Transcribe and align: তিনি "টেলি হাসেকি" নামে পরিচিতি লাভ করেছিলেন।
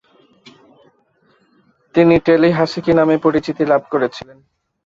তিনি 1.95 2.15
"টেলি 2.25 2.49
হাসেকি" 2.51 2.91
নামে 2.93 3.15
পরিচিতি 3.25 3.63
লাভ 3.65 3.81
করেছিলেন। 3.93 4.37